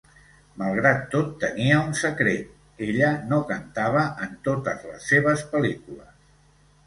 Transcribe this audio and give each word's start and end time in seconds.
Malgrat 0.59 1.01
tot, 1.15 1.27
tenia 1.41 1.81
un 1.81 1.91
secret: 1.99 2.55
ella 2.87 3.11
no 3.33 3.39
cantava 3.51 4.05
en 4.29 4.33
totes 4.49 4.87
les 4.93 5.05
seves 5.13 5.45
pel·lícules. 5.55 6.11